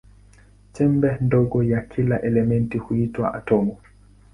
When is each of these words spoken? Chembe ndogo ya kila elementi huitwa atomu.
Chembe 0.73 1.17
ndogo 1.21 1.63
ya 1.63 1.81
kila 1.81 2.21
elementi 2.21 2.77
huitwa 2.77 3.33
atomu. 3.33 3.77